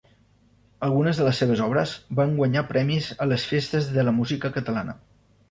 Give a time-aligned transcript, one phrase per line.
[0.85, 4.99] Algunes de les seves obres van guanyar premis a les Festes de la música catalana.